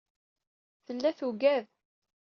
[0.85, 1.65] Tella tugad.